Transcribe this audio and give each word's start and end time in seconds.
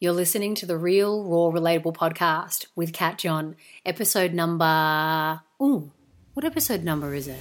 You're 0.00 0.12
listening 0.12 0.54
to 0.54 0.64
the 0.64 0.78
Real 0.78 1.24
Raw 1.24 1.50
Relatable 1.50 1.92
podcast 1.92 2.66
with 2.76 2.92
Kat 2.92 3.18
John, 3.18 3.56
episode 3.84 4.32
number. 4.32 5.40
Ooh, 5.60 5.90
what 6.34 6.44
episode 6.44 6.84
number 6.84 7.14
is 7.14 7.26
it? 7.26 7.40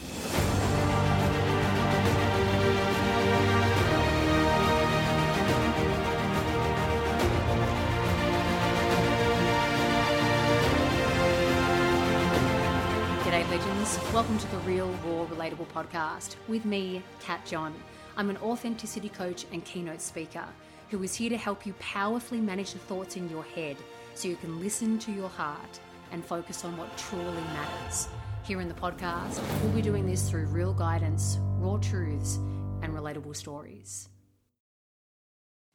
G'day, 13.22 13.48
legends. 13.52 14.00
Welcome 14.12 14.40
to 14.40 14.48
the 14.50 14.58
Real 14.66 14.90
Raw 15.06 15.28
Relatable 15.28 15.68
podcast 15.68 16.38
with 16.48 16.66
me, 16.66 17.04
Kat 17.20 17.46
John. 17.46 17.76
I'm 18.18 18.32
an 18.32 18.38
authenticity 18.38 19.10
coach 19.10 19.46
and 19.52 19.64
keynote 19.64 20.02
speaker 20.02 20.46
who 20.90 21.04
is 21.04 21.14
here 21.14 21.30
to 21.30 21.38
help 21.38 21.66
you 21.66 21.74
powerfully 21.80 22.40
manage 22.40 22.72
the 22.72 22.80
thoughts 22.80 23.16
in 23.16 23.30
your 23.30 23.44
head 23.44 23.78
so 24.16 24.28
you 24.28 24.36
can 24.36 24.60
listen 24.60 24.98
to 25.00 25.12
your 25.12 25.30
heart 25.30 25.80
and 26.12 26.24
focus 26.24 26.64
on 26.64 26.78
what 26.78 26.96
truly 26.98 27.26
matters. 27.26 28.08
Here 28.44 28.62
in 28.62 28.68
the 28.68 28.74
podcast, 28.74 29.42
we'll 29.62 29.74
be 29.74 29.82
doing 29.82 30.06
this 30.06 30.30
through 30.30 30.46
real 30.46 30.74
guidance, 30.74 31.38
raw 31.58 31.78
truths, 31.78 32.38
and 32.82 32.94
relatable 32.94 33.36
stories. 33.36 34.08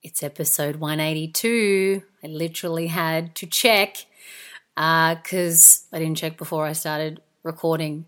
It's 0.03 0.23
episode 0.23 0.77
182. 0.77 2.03
I 2.25 2.27
literally 2.27 2.87
had 2.87 3.35
to 3.37 3.47
check 3.47 4.07
because 4.75 5.87
uh, 5.93 5.97
I 5.97 5.99
didn't 5.99 6.17
check 6.17 6.39
before 6.39 6.65
I 6.67 6.73
started 6.73 7.21
recording. 7.43 8.07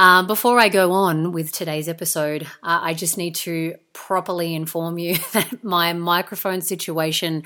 Um, 0.00 0.26
before 0.26 0.58
I 0.58 0.70
go 0.70 0.92
on 0.92 1.30
with 1.30 1.52
today's 1.52 1.86
episode, 1.86 2.44
uh, 2.62 2.80
I 2.82 2.94
just 2.94 3.18
need 3.18 3.34
to 3.34 3.74
properly 3.92 4.54
inform 4.54 4.98
you 4.98 5.16
that 5.34 5.62
my 5.62 5.92
microphone 5.92 6.62
situation 6.62 7.42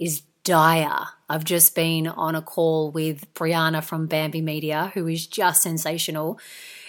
is 0.00 0.22
dire. 0.42 1.06
I've 1.28 1.44
just 1.44 1.76
been 1.76 2.08
on 2.08 2.34
a 2.34 2.42
call 2.42 2.90
with 2.90 3.32
Brianna 3.34 3.80
from 3.80 4.08
Bambi 4.08 4.40
Media, 4.40 4.90
who 4.94 5.06
is 5.06 5.28
just 5.28 5.62
sensational. 5.62 6.40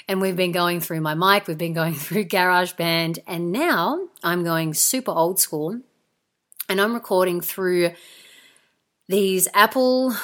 And 0.07 0.21
we've 0.21 0.35
been 0.35 0.51
going 0.51 0.79
through 0.79 1.01
my 1.01 1.13
mic, 1.13 1.47
we've 1.47 1.55
been 1.55 1.73
going 1.73 1.93
through 1.93 2.25
GarageBand, 2.25 3.19
and 3.27 3.51
now 3.51 4.07
I'm 4.23 4.43
going 4.43 4.73
super 4.73 5.11
old 5.11 5.39
school 5.39 5.81
and 6.67 6.81
I'm 6.81 6.95
recording 6.95 7.41
through 7.41 7.91
these 9.07 9.47
Apple 9.53 10.15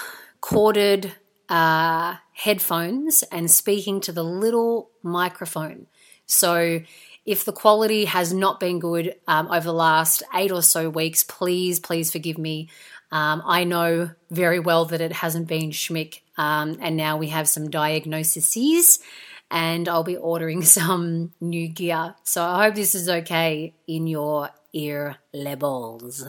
corded 0.42 1.14
uh, 1.52 2.16
headphones 2.32 3.24
and 3.24 3.52
speaking 3.52 4.00
to 4.00 4.14
the 4.14 4.24
little 4.24 4.90
microphone. 5.04 5.88
So, 6.26 6.82
if 7.24 7.46
the 7.46 7.52
quality 7.52 8.06
has 8.06 8.34
not 8.34 8.60
been 8.60 8.80
good 8.80 9.16
um, 9.28 9.48
over 9.50 9.66
the 9.66 9.74
last 9.74 10.24
eight 10.34 10.52
or 10.52 10.64
so 10.64 10.90
weeks, 10.90 11.24
please, 11.24 11.80
please 11.80 12.12
forgive 12.12 12.40
me. 12.40 12.70
Um, 13.12 13.44
I 13.46 13.66
know 13.66 14.12
very 14.32 14.60
well 14.60 14.86
that 14.86 15.02
it 15.02 15.12
hasn't 15.12 15.48
been 15.48 15.70
schmick, 15.72 16.22
um, 16.38 16.78
and 16.82 16.96
now 16.96 17.18
we 17.18 17.28
have 17.28 17.48
some 17.48 17.70
diagnoses, 17.70 19.00
and 19.52 19.90
I'll 19.90 20.04
be 20.04 20.16
ordering 20.16 20.62
some 20.80 21.34
new 21.42 21.68
gear. 21.68 22.16
So 22.24 22.44
I 22.44 22.64
hope 22.64 22.76
this 22.76 22.96
is 22.96 23.10
okay 23.10 23.76
in 23.88 24.08
your 24.08 24.50
ear 24.74 25.18
levels. 25.34 26.26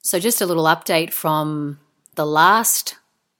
So, 0.00 0.20
just 0.20 0.40
a 0.40 0.46
little 0.46 0.64
update 0.64 1.12
from 1.12 1.80
the 2.14 2.24
last 2.24 2.94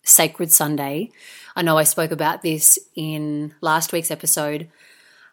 Sacred 0.09 0.51
Sunday. 0.51 1.11
I 1.55 1.62
know 1.62 1.77
I 1.77 1.84
spoke 1.84 2.11
about 2.11 2.42
this 2.42 2.78
in 2.95 3.55
last 3.61 3.92
week's 3.92 4.11
episode. 4.11 4.69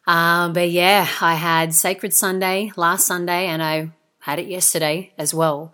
Um, 0.06 0.54
but 0.54 0.70
yeah, 0.70 1.08
I 1.22 1.36
had 1.36 1.74
Sacred 1.74 2.14
Sunday 2.14 2.72
last 2.76 3.08
Sunday 3.08 3.48
and 3.48 3.64
I 3.64 3.92
had 4.20 4.40
it 4.40 4.48
yesterday 4.48 5.14
as 5.18 5.34
well. 5.34 5.74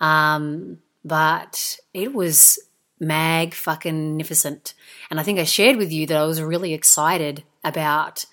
Um, 0.00 0.78
but 1.04 1.78
it 1.94 2.12
was 2.12 2.58
mag 3.00 3.54
fucking 3.54 4.10
magnificent. 4.10 4.74
And 5.10 5.18
I 5.18 5.22
think 5.22 5.38
I 5.38 5.44
shared 5.44 5.76
with 5.76 5.90
you 5.90 6.06
that 6.06 6.16
I 6.16 6.24
was 6.24 6.42
really 6.42 6.74
excited 6.74 7.42
about 7.64 8.26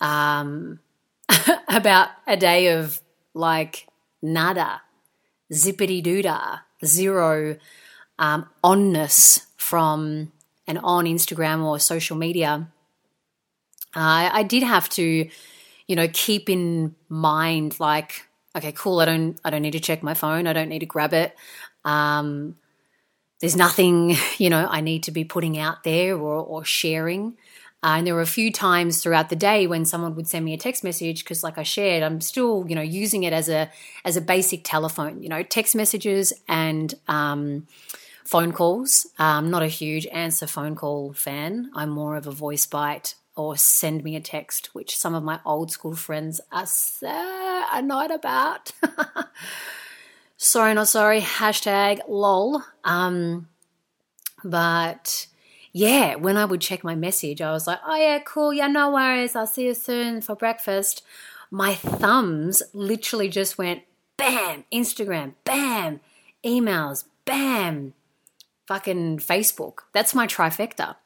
um, 0.00 0.78
about 1.68 2.10
a 2.26 2.36
day 2.36 2.68
of 2.68 3.00
like 3.34 3.88
nada, 4.22 4.82
zippity 5.52 6.02
doodah, 6.02 6.60
zero 6.84 7.56
um, 8.18 8.48
onness 8.62 9.46
from 9.56 10.32
and 10.66 10.78
on 10.78 11.06
Instagram 11.06 11.64
or 11.64 11.78
social 11.78 12.16
media. 12.16 12.68
Uh, 13.96 14.30
I 14.32 14.42
did 14.42 14.62
have 14.62 14.88
to, 14.90 15.28
you 15.86 15.96
know, 15.96 16.08
keep 16.12 16.50
in 16.50 16.94
mind 17.08 17.80
like, 17.80 18.26
okay, 18.54 18.72
cool. 18.72 19.00
I 19.00 19.06
don't, 19.06 19.38
I 19.44 19.50
don't 19.50 19.62
need 19.62 19.72
to 19.72 19.80
check 19.80 20.02
my 20.02 20.14
phone. 20.14 20.46
I 20.46 20.52
don't 20.52 20.68
need 20.68 20.80
to 20.80 20.86
grab 20.86 21.14
it. 21.14 21.34
Um, 21.84 22.56
there's 23.40 23.56
nothing, 23.56 24.16
you 24.38 24.50
know, 24.50 24.66
I 24.68 24.82
need 24.82 25.04
to 25.04 25.10
be 25.10 25.24
putting 25.24 25.58
out 25.58 25.84
there 25.84 26.16
or, 26.16 26.36
or 26.36 26.64
sharing. 26.64 27.36
Uh, 27.82 27.94
and 27.98 28.06
there 28.06 28.14
were 28.14 28.20
a 28.20 28.26
few 28.26 28.52
times 28.52 29.00
throughout 29.00 29.30
the 29.30 29.36
day 29.36 29.66
when 29.66 29.84
someone 29.84 30.16
would 30.16 30.26
send 30.26 30.44
me 30.44 30.52
a 30.52 30.58
text 30.58 30.82
message 30.82 31.22
because, 31.22 31.44
like 31.44 31.58
I 31.58 31.62
shared, 31.62 32.02
I'm 32.02 32.20
still, 32.20 32.66
you 32.68 32.74
know, 32.74 32.82
using 32.82 33.22
it 33.22 33.32
as 33.32 33.48
a 33.48 33.70
as 34.04 34.16
a 34.16 34.20
basic 34.20 34.64
telephone. 34.64 35.22
You 35.22 35.28
know, 35.28 35.44
text 35.44 35.76
messages 35.76 36.32
and 36.48 36.92
um, 37.06 37.68
phone 38.28 38.52
calls. 38.52 39.06
I'm 39.18 39.50
not 39.50 39.62
a 39.62 39.68
huge 39.68 40.06
answer 40.08 40.46
phone 40.46 40.76
call 40.76 41.14
fan. 41.14 41.70
I'm 41.74 41.88
more 41.88 42.14
of 42.14 42.26
a 42.26 42.30
voice 42.30 42.66
bite 42.66 43.14
or 43.34 43.56
send 43.56 44.04
me 44.04 44.16
a 44.16 44.20
text, 44.20 44.74
which 44.74 44.98
some 44.98 45.14
of 45.14 45.22
my 45.22 45.40
old 45.46 45.70
school 45.70 45.96
friends 45.96 46.38
are 46.52 46.66
so 46.66 47.64
annoyed 47.72 48.10
about. 48.10 48.72
sorry, 50.36 50.74
not 50.74 50.88
sorry. 50.88 51.22
Hashtag 51.22 52.00
lol. 52.06 52.62
Um, 52.84 53.48
but 54.44 55.26
yeah, 55.72 56.16
when 56.16 56.36
I 56.36 56.44
would 56.44 56.60
check 56.60 56.84
my 56.84 56.94
message, 56.94 57.40
I 57.40 57.52
was 57.52 57.66
like, 57.66 57.80
oh 57.86 57.96
yeah, 57.96 58.18
cool. 58.18 58.52
Yeah, 58.52 58.66
no 58.66 58.90
worries. 58.90 59.36
I'll 59.36 59.46
see 59.46 59.68
you 59.68 59.74
soon 59.74 60.20
for 60.20 60.36
breakfast. 60.36 61.02
My 61.50 61.74
thumbs 61.74 62.62
literally 62.74 63.30
just 63.30 63.56
went 63.56 63.84
bam, 64.18 64.64
Instagram, 64.70 65.32
bam, 65.44 66.00
emails, 66.44 67.04
bam, 67.24 67.94
fucking 68.68 69.18
Facebook. 69.18 69.78
That's 69.94 70.14
my 70.14 70.26
trifecta. 70.26 70.96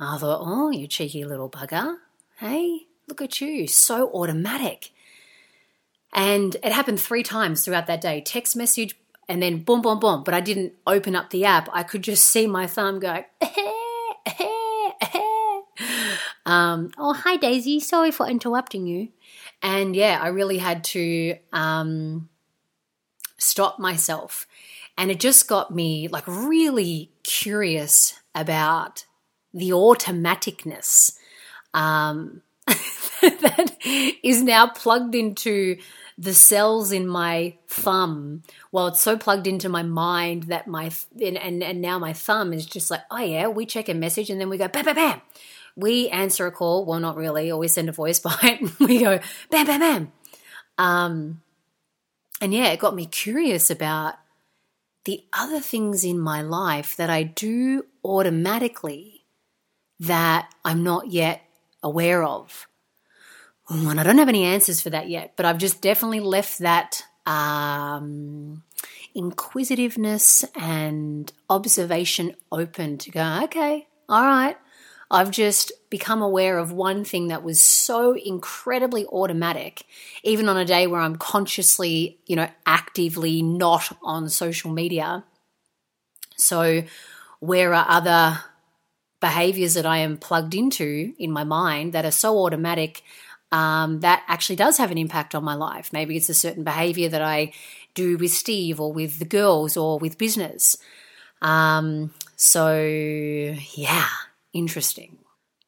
I 0.00 0.18
thought, 0.18 0.40
oh, 0.42 0.70
you 0.70 0.88
cheeky 0.88 1.24
little 1.24 1.48
bugger. 1.48 1.98
Hey, 2.38 2.88
look 3.06 3.22
at 3.22 3.40
you. 3.40 3.68
So 3.68 4.10
automatic. 4.12 4.90
And 6.12 6.56
it 6.64 6.72
happened 6.72 7.00
three 7.00 7.22
times 7.22 7.64
throughout 7.64 7.86
that 7.86 8.00
day 8.00 8.20
text 8.20 8.56
message, 8.56 8.96
and 9.28 9.40
then 9.40 9.62
boom, 9.62 9.82
boom, 9.82 10.00
boom. 10.00 10.24
But 10.24 10.34
I 10.34 10.40
didn't 10.40 10.72
open 10.84 11.14
up 11.14 11.30
the 11.30 11.44
app. 11.44 11.68
I 11.72 11.84
could 11.84 12.02
just 12.02 12.26
see 12.26 12.48
my 12.48 12.66
thumb 12.66 12.98
go, 12.98 13.24
um, 16.44 16.90
oh, 16.98 17.12
hi, 17.14 17.36
Daisy. 17.36 17.78
Sorry 17.78 18.10
for 18.10 18.26
interrupting 18.26 18.88
you. 18.88 19.10
And 19.62 19.94
yeah, 19.94 20.18
I 20.20 20.28
really 20.28 20.58
had 20.58 20.82
to 20.84 21.36
um, 21.52 22.28
stop 23.38 23.78
myself 23.78 24.48
and 24.96 25.10
it 25.10 25.20
just 25.20 25.48
got 25.48 25.74
me 25.74 26.08
like 26.08 26.24
really 26.26 27.10
curious 27.22 28.18
about 28.34 29.04
the 29.52 29.70
automaticness 29.70 31.16
um, 31.72 32.42
that 32.66 33.76
is 34.22 34.42
now 34.42 34.68
plugged 34.68 35.14
into 35.14 35.76
the 36.16 36.34
cells 36.34 36.92
in 36.92 37.08
my 37.08 37.54
thumb. 37.68 38.42
Well, 38.70 38.88
it's 38.88 39.02
so 39.02 39.16
plugged 39.16 39.46
into 39.46 39.68
my 39.68 39.82
mind 39.82 40.44
that 40.44 40.66
my 40.66 40.92
and, 41.20 41.36
and, 41.36 41.62
and 41.62 41.80
now 41.80 41.98
my 41.98 42.12
thumb 42.12 42.52
is 42.52 42.66
just 42.66 42.90
like, 42.90 43.02
oh 43.10 43.18
yeah, 43.18 43.48
we 43.48 43.66
check 43.66 43.88
a 43.88 43.94
message 43.94 44.30
and 44.30 44.40
then 44.40 44.48
we 44.48 44.58
go 44.58 44.68
bam 44.68 44.84
bam 44.84 44.94
bam. 44.94 45.20
We 45.76 46.08
answer 46.08 46.46
a 46.46 46.52
call, 46.52 46.84
well 46.84 47.00
not 47.00 47.16
really, 47.16 47.50
or 47.50 47.58
we 47.58 47.66
send 47.68 47.88
a 47.88 47.92
voice 47.92 48.20
bite. 48.20 48.60
we 48.78 49.00
go 49.00 49.18
bam 49.50 49.66
bam 49.66 49.80
bam. 49.80 50.12
Um, 50.78 51.42
and 52.40 52.54
yeah, 52.54 52.68
it 52.68 52.78
got 52.78 52.94
me 52.94 53.06
curious 53.06 53.70
about 53.70 54.14
the 55.04 55.24
other 55.32 55.60
things 55.60 56.04
in 56.04 56.18
my 56.18 56.40
life 56.42 56.96
that 56.96 57.10
I 57.10 57.22
do 57.22 57.84
automatically 58.04 59.24
that 60.00 60.52
I'm 60.64 60.82
not 60.82 61.08
yet 61.08 61.42
aware 61.82 62.24
of. 62.24 62.66
And 63.68 63.98
I 63.98 64.02
don't 64.02 64.18
have 64.18 64.28
any 64.28 64.44
answers 64.44 64.80
for 64.80 64.90
that 64.90 65.08
yet, 65.08 65.34
but 65.36 65.46
I've 65.46 65.58
just 65.58 65.80
definitely 65.80 66.20
left 66.20 66.58
that 66.58 67.02
um, 67.26 68.62
inquisitiveness 69.14 70.44
and 70.54 71.32
observation 71.48 72.34
open 72.52 72.98
to 72.98 73.10
go, 73.10 73.40
okay, 73.44 73.86
all 74.08 74.22
right, 74.22 74.56
I've 75.10 75.30
just 75.30 75.72
become 75.90 76.22
aware 76.22 76.58
of 76.58 76.72
one 76.72 77.04
thing 77.04 77.28
that 77.28 77.42
was 77.42 77.60
so 77.60 78.16
incredibly 78.16 79.06
automatic, 79.06 79.84
even 80.22 80.48
on 80.48 80.56
a 80.56 80.64
day 80.64 80.86
where 80.86 81.00
I'm 81.00 81.16
consciously, 81.16 82.18
you 82.26 82.36
know, 82.36 82.48
actively 82.66 83.42
not 83.42 83.96
on 84.02 84.28
social 84.28 84.72
media. 84.72 85.24
So, 86.36 86.84
where 87.40 87.74
are 87.74 87.86
other 87.88 88.40
behaviors 89.20 89.74
that 89.74 89.86
I 89.86 89.98
am 89.98 90.16
plugged 90.16 90.54
into 90.54 91.14
in 91.18 91.30
my 91.30 91.44
mind 91.44 91.92
that 91.92 92.04
are 92.04 92.10
so 92.10 92.38
automatic 92.44 93.02
um, 93.52 94.00
that 94.00 94.24
actually 94.26 94.56
does 94.56 94.78
have 94.78 94.90
an 94.90 94.98
impact 94.98 95.34
on 95.34 95.44
my 95.44 95.54
life? 95.54 95.92
Maybe 95.92 96.16
it's 96.16 96.28
a 96.28 96.34
certain 96.34 96.64
behavior 96.64 97.08
that 97.10 97.22
I 97.22 97.52
do 97.94 98.16
with 98.16 98.32
Steve 98.32 98.80
or 98.80 98.92
with 98.92 99.18
the 99.18 99.24
girls 99.24 99.76
or 99.76 99.98
with 99.98 100.18
business. 100.18 100.76
Um, 101.40 102.12
so, 102.36 102.76
yeah, 103.74 104.08
interesting. 104.54 105.18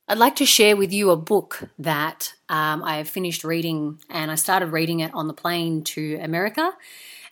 I'd 0.08 0.18
like 0.18 0.36
to 0.36 0.46
share 0.46 0.76
with 0.76 0.92
you 0.92 1.10
a 1.10 1.16
book 1.16 1.68
that 1.80 2.32
um, 2.48 2.84
I 2.84 3.02
finished 3.02 3.42
reading, 3.42 4.00
and 4.08 4.30
I 4.30 4.36
started 4.36 4.68
reading 4.68 5.00
it 5.00 5.12
on 5.12 5.26
the 5.26 5.34
plane 5.34 5.82
to 5.84 6.18
America, 6.22 6.72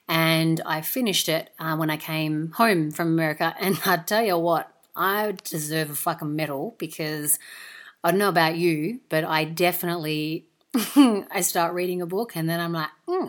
and 0.09 0.61
I 0.67 0.81
finished 0.81 1.29
it 1.29 1.51
uh, 1.59 1.77
when 1.77 1.89
I 1.89 1.97
came 1.97 2.51
home 2.51 2.91
from 2.91 3.09
America. 3.09 3.55
And 3.61 3.79
I 3.87 3.99
tell 3.99 4.25
you 4.25 4.37
what, 4.39 4.71
I 4.97 5.35
deserve 5.45 5.91
a 5.91 5.95
fucking 5.95 6.35
medal 6.35 6.75
because 6.79 7.39
I 8.03 8.11
don't 8.11 8.19
know 8.19 8.29
about 8.29 8.56
you, 8.56 9.01
but 9.09 9.25
I 9.25 9.45
definitely 9.45 10.47
I 10.97 11.41
start 11.41 11.75
reading 11.75 12.03
a 12.03 12.06
book 12.06 12.35
and 12.37 12.49
then 12.49 12.61
I'm 12.61 12.73
like, 12.73 12.91
hmm, 13.06 13.29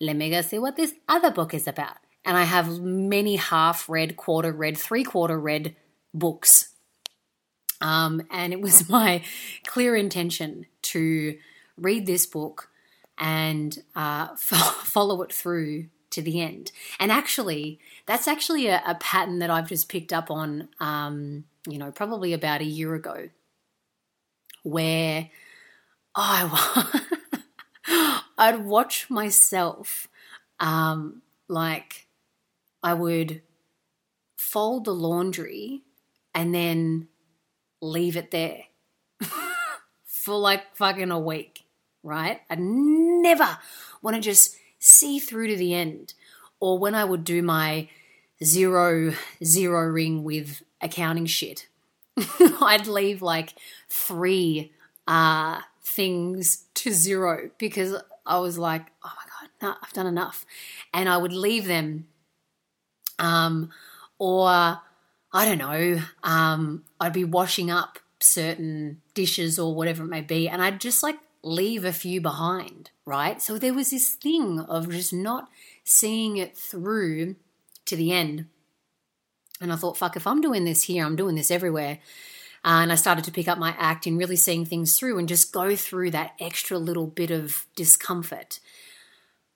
let 0.00 0.16
me 0.16 0.30
go 0.30 0.42
see 0.42 0.58
what 0.58 0.76
this 0.76 0.92
other 1.08 1.30
book 1.30 1.54
is 1.54 1.66
about. 1.68 1.96
And 2.24 2.36
I 2.36 2.42
have 2.44 2.80
many 2.80 3.36
half 3.36 3.88
read, 3.88 4.16
quarter 4.16 4.52
read, 4.52 4.76
three 4.76 5.04
quarter 5.04 5.38
read 5.38 5.76
books 6.12 6.71
um, 7.82 8.22
and 8.30 8.52
it 8.52 8.60
was 8.60 8.88
my 8.88 9.22
clear 9.66 9.94
intention 9.94 10.66
to 10.82 11.36
read 11.76 12.06
this 12.06 12.24
book 12.24 12.70
and 13.18 13.82
uh, 13.94 14.28
follow 14.36 15.20
it 15.22 15.32
through 15.32 15.86
to 16.10 16.22
the 16.22 16.40
end. 16.40 16.72
And 16.98 17.10
actually, 17.10 17.78
that's 18.06 18.28
actually 18.28 18.68
a, 18.68 18.82
a 18.86 18.94
pattern 18.94 19.40
that 19.40 19.50
I've 19.50 19.68
just 19.68 19.88
picked 19.88 20.12
up 20.12 20.30
on, 20.30 20.68
um, 20.80 21.44
you 21.66 21.78
know, 21.78 21.90
probably 21.90 22.32
about 22.32 22.60
a 22.60 22.66
year 22.66 22.94
ago, 22.94 23.28
where 24.62 25.30
I 26.14 27.02
I'd 28.38 28.64
watch 28.64 29.08
myself, 29.08 30.08
um, 30.60 31.22
like 31.48 32.06
I 32.82 32.94
would 32.94 33.42
fold 34.36 34.84
the 34.84 34.94
laundry 34.94 35.82
and 36.34 36.54
then 36.54 37.08
leave 37.82 38.16
it 38.16 38.30
there 38.30 38.62
for 40.06 40.38
like 40.38 40.74
fucking 40.76 41.10
a 41.10 41.18
week, 41.18 41.64
right? 42.02 42.40
I 42.48 42.54
never 42.56 43.58
want 44.00 44.14
to 44.14 44.22
just 44.22 44.56
see 44.78 45.18
through 45.18 45.48
to 45.48 45.56
the 45.56 45.74
end. 45.74 46.14
Or 46.60 46.78
when 46.78 46.94
I 46.94 47.04
would 47.04 47.24
do 47.24 47.42
my 47.42 47.88
zero 48.42 49.14
zero 49.44 49.86
ring 49.88 50.22
with 50.22 50.62
accounting 50.80 51.26
shit, 51.26 51.66
I'd 52.60 52.86
leave 52.86 53.20
like 53.20 53.54
three 53.88 54.72
uh, 55.08 55.60
things 55.82 56.64
to 56.74 56.92
zero 56.92 57.50
because 57.58 57.96
I 58.24 58.38
was 58.38 58.58
like, 58.58 58.86
oh 59.04 59.12
my 59.16 59.24
god, 59.26 59.50
no, 59.60 59.74
I've 59.82 59.92
done 59.92 60.06
enough, 60.06 60.46
and 60.94 61.08
I 61.08 61.16
would 61.16 61.32
leave 61.32 61.66
them. 61.66 62.06
Um, 63.18 63.70
or 64.18 64.80
I 65.32 65.44
don't 65.44 65.58
know, 65.58 66.00
um, 66.22 66.84
I'd 67.00 67.14
be 67.14 67.24
washing 67.24 67.70
up 67.70 67.98
certain 68.20 69.00
dishes 69.14 69.58
or 69.58 69.74
whatever 69.74 70.04
it 70.04 70.08
may 70.08 70.20
be, 70.20 70.48
and 70.48 70.62
I'd 70.62 70.80
just 70.80 71.02
like 71.02 71.16
leave 71.42 71.84
a 71.84 71.92
few 71.92 72.20
behind, 72.20 72.90
right? 73.04 73.40
So 73.40 73.58
there 73.58 73.74
was 73.74 73.90
this 73.90 74.10
thing 74.10 74.60
of 74.60 74.90
just 74.90 75.12
not 75.12 75.48
seeing 75.84 76.36
it 76.36 76.56
through 76.56 77.36
to 77.86 77.96
the 77.96 78.12
end. 78.12 78.46
And 79.60 79.72
I 79.72 79.76
thought, 79.76 79.96
fuck, 79.96 80.16
if 80.16 80.26
I'm 80.26 80.40
doing 80.40 80.64
this 80.64 80.84
here, 80.84 81.04
I'm 81.04 81.16
doing 81.16 81.34
this 81.34 81.50
everywhere. 81.50 81.98
Uh, 82.64 82.80
and 82.82 82.92
I 82.92 82.96
started 82.96 83.24
to 83.24 83.32
pick 83.32 83.48
up 83.48 83.58
my 83.58 83.74
act 83.78 84.06
in 84.06 84.16
really 84.16 84.36
seeing 84.36 84.64
things 84.64 84.96
through 84.96 85.18
and 85.18 85.28
just 85.28 85.52
go 85.52 85.74
through 85.74 86.12
that 86.12 86.34
extra 86.38 86.78
little 86.78 87.06
bit 87.06 87.30
of 87.30 87.66
discomfort. 87.74 88.60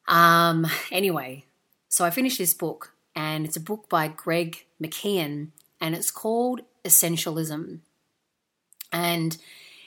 Um, 0.09 0.67
anyway, 0.91 1.45
so 1.89 2.05
I 2.05 2.11
finished 2.11 2.39
this 2.39 2.55
book, 2.55 2.95
and 3.15 3.45
it's 3.45 3.57
a 3.57 3.61
book 3.61 3.89
by 3.89 4.09
Greg 4.09 4.65
McKeown, 4.83 5.49
and 5.81 5.95
it's 5.95 6.11
called 6.11 6.63
Essentialism. 6.85 7.81
And 8.93 9.37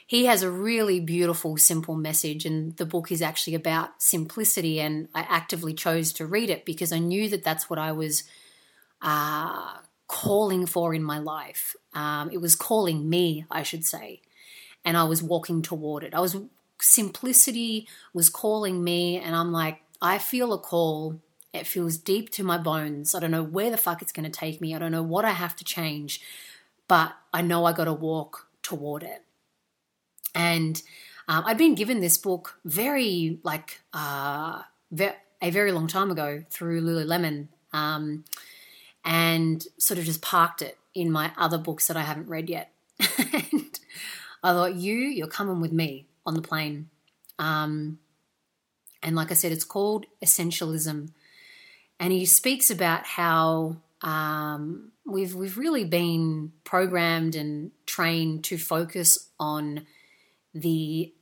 he 0.06 0.26
has 0.26 0.42
a 0.42 0.50
really 0.50 1.00
beautiful, 1.00 1.56
simple 1.56 1.94
message, 1.94 2.44
and 2.44 2.76
the 2.76 2.86
book 2.86 3.12
is 3.12 3.22
actually 3.22 3.54
about 3.54 4.02
simplicity. 4.02 4.80
And 4.80 5.08
I 5.14 5.20
actively 5.28 5.72
chose 5.72 6.12
to 6.14 6.26
read 6.26 6.50
it 6.50 6.64
because 6.64 6.92
I 6.92 6.98
knew 6.98 7.28
that 7.28 7.44
that's 7.44 7.70
what 7.70 7.78
I 7.78 7.92
was 7.92 8.24
uh, 9.00 9.78
calling 10.08 10.66
for 10.66 10.92
in 10.94 11.02
my 11.04 11.18
life. 11.18 11.76
Um, 11.94 12.30
it 12.32 12.40
was 12.40 12.56
calling 12.56 13.08
me, 13.08 13.44
I 13.50 13.62
should 13.62 13.84
say, 13.84 14.20
and 14.84 14.96
I 14.96 15.04
was 15.04 15.22
walking 15.22 15.62
toward 15.62 16.02
it. 16.02 16.14
I 16.14 16.20
was 16.20 16.36
simplicity 16.80 17.86
was 18.12 18.28
calling 18.30 18.82
me, 18.82 19.16
and 19.18 19.36
I'm 19.36 19.52
like, 19.52 19.80
I 20.02 20.18
feel 20.18 20.52
a 20.52 20.58
call 20.58 21.20
it 21.52 21.66
feels 21.66 21.96
deep 21.96 22.30
to 22.30 22.44
my 22.44 22.58
bones. 22.58 23.14
I 23.14 23.20
don't 23.20 23.30
know 23.30 23.42
where 23.42 23.70
the 23.70 23.76
fuck 23.76 24.02
it's 24.02 24.12
going 24.12 24.30
to 24.30 24.38
take 24.38 24.60
me. 24.60 24.74
I 24.74 24.78
don't 24.78 24.92
know 24.92 25.02
what 25.02 25.24
I 25.24 25.30
have 25.30 25.56
to 25.56 25.64
change, 25.64 26.20
but 26.86 27.14
I 27.32 27.42
know 27.42 27.64
I 27.64 27.72
got 27.72 27.84
to 27.84 27.92
walk 27.92 28.46
toward 28.62 29.02
it. 29.02 29.24
And 30.34 30.80
um, 31.26 31.44
I'd 31.46 31.58
been 31.58 31.74
given 31.74 32.00
this 32.00 32.18
book 32.18 32.58
very, 32.64 33.38
like, 33.42 33.80
uh, 33.92 34.62
ve- 34.92 35.16
a 35.42 35.50
very 35.50 35.72
long 35.72 35.88
time 35.88 36.10
ago 36.10 36.44
through 36.50 36.82
Lululemon 36.82 37.48
um, 37.72 38.24
and 39.04 39.64
sort 39.78 39.98
of 39.98 40.04
just 40.04 40.22
parked 40.22 40.62
it 40.62 40.78
in 40.94 41.10
my 41.10 41.32
other 41.36 41.58
books 41.58 41.88
that 41.88 41.96
I 41.96 42.02
haven't 42.02 42.28
read 42.28 42.48
yet. 42.48 42.72
and 43.18 43.80
I 44.42 44.52
thought, 44.52 44.74
you, 44.76 44.94
you're 44.94 45.26
coming 45.26 45.60
with 45.60 45.72
me 45.72 46.06
on 46.24 46.34
the 46.34 46.42
plane. 46.42 46.90
Um, 47.40 47.98
and 49.02 49.16
like 49.16 49.30
I 49.30 49.34
said, 49.34 49.50
it's 49.50 49.64
called 49.64 50.06
Essentialism 50.24 51.10
and 52.00 52.12
he 52.14 52.24
speaks 52.24 52.70
about 52.70 53.06
how 53.06 53.76
um, 54.00 54.90
we've 55.06 55.34
we've 55.34 55.58
really 55.58 55.84
been 55.84 56.52
programmed 56.64 57.36
and 57.36 57.70
trained 57.84 58.42
to 58.44 58.56
focus 58.56 59.28
on 59.38 59.86
the 60.54 61.12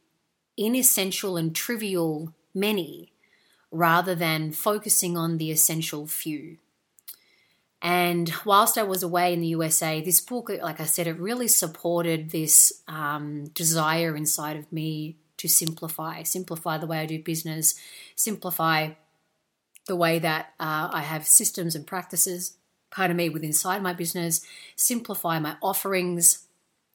inessential 0.57 1.37
and 1.37 1.55
trivial 1.55 2.33
many 2.55 3.13
rather 3.71 4.15
than 4.15 4.53
focusing 4.53 5.19
on 5.19 5.37
the 5.37 5.51
essential 5.51 6.07
few. 6.07 6.57
And 7.83 8.33
whilst 8.45 8.79
I 8.79 8.83
was 8.83 9.03
away 9.03 9.33
in 9.33 9.41
the 9.41 9.49
USA, 9.49 10.01
this 10.01 10.21
book, 10.21 10.51
like 10.63 10.81
I 10.81 10.85
said, 10.85 11.07
it 11.07 11.19
really 11.19 11.47
supported 11.49 12.31
this 12.31 12.73
um, 12.89 13.49
desire 13.49 14.17
inside 14.17 14.57
of 14.57 14.73
me 14.73 15.17
to 15.37 15.49
simplify, 15.49 16.23
simplify 16.25 16.79
the 16.79 16.89
way 16.89 16.99
I 16.99 17.07
do 17.07 17.23
business, 17.23 17.75
simplify 18.17 18.91
the 19.89 19.97
way 19.97 20.19
that 20.21 20.53
uh, 20.61 20.89
I 20.93 21.03
have 21.03 21.27
systems 21.27 21.75
and 21.75 21.87
practices, 21.87 22.57
part 22.91 23.11
of 23.11 23.17
me, 23.17 23.29
with 23.29 23.43
inside 23.43 23.83
my 23.83 23.93
business, 23.93 24.41
simplify 24.77 25.39
my 25.39 25.57
offerings, 25.61 26.47